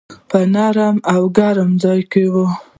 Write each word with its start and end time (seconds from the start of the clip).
په 0.29 0.39
نرم 0.53 0.95
او 1.13 1.21
ګرم 1.37 1.71
ځای 1.83 1.99
کي 2.11 2.23
وم. 2.33 2.51